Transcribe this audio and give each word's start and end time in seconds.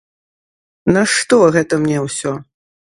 Нашто 0.95 1.41
гэта 1.59 1.73
мне 1.87 1.97
ўсё? 2.09 2.31